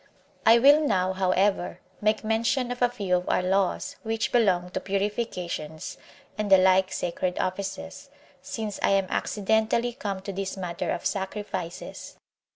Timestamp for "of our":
3.17-3.43